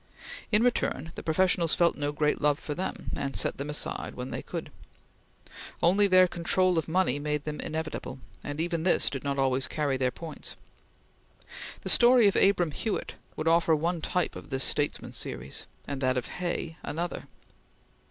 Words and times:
In 0.51 0.63
return, 0.63 1.11
the 1.13 1.21
professionals 1.21 1.75
felt 1.75 1.95
no 1.95 2.11
great 2.11 2.41
love 2.41 2.57
for 2.57 2.73
them, 2.73 3.11
and 3.15 3.35
set 3.35 3.57
them 3.57 3.69
aside 3.69 4.15
when 4.15 4.31
they 4.31 4.41
could. 4.41 4.71
Only 5.79 6.07
their 6.07 6.27
control 6.27 6.79
of 6.79 6.87
money 6.87 7.19
made 7.19 7.43
them 7.43 7.59
inevitable, 7.59 8.17
and 8.43 8.59
even 8.59 8.81
this 8.81 9.11
did 9.11 9.23
not 9.23 9.37
always 9.37 9.67
carry 9.67 9.97
their 9.97 10.09
points. 10.09 10.55
The 11.81 11.89
story 11.89 12.27
of 12.27 12.35
Abram 12.35 12.71
Hewitt 12.71 13.13
would 13.35 13.47
offer 13.47 13.75
one 13.75 14.01
type 14.01 14.35
of 14.35 14.49
this 14.49 14.63
statesman 14.63 15.13
series, 15.13 15.67
and 15.87 16.01
that 16.01 16.17
of 16.17 16.25
Hay 16.29 16.77
another. 16.81 17.27